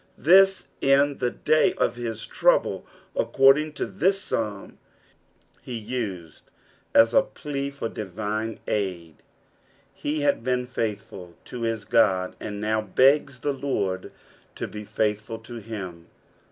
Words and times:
This 0.17 0.69
in 0.81 1.17
thedsy 1.19 1.77
of 1.77 1.95
his 1.95 2.25
tmuble, 2.25 2.85
according 3.15 3.73
to 3.73 3.85
this 3.85 4.19
Psalm, 4.19 4.79
he 5.61 5.79
uoed 5.79 6.41
as 6.95 7.13
a 7.13 7.21
plea 7.21 7.69
for 7.69 7.87
divine 7.87 8.59
aid. 8.67 9.17
He 9.93 10.21
had 10.21 10.43
been 10.43 10.65
faith 10.65 11.07
ful 11.07 11.35
to 11.45 11.61
his 11.61 11.85
God, 11.85 12.35
and 12.39 12.59
now 12.59 12.81
begs 12.81 13.41
the 13.41 13.53
Lord 13.53 14.11
to 14.55 14.67
be 14.67 14.85
faithful 14.85 15.37
to 15.37 15.57
him. 15.57 16.07